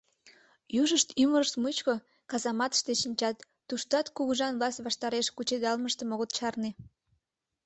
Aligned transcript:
Южышт 0.81 1.09
ӱмырышт 1.23 1.55
мучко 1.61 1.93
казаматыште 2.31 2.93
шинчат, 3.01 3.37
туштат 3.67 4.07
кугыжан 4.15 4.53
власть 4.59 4.83
ваштареш 4.85 5.27
кучедалмыштым 5.35 6.09
огыт 6.15 6.31
чарне. 6.37 6.69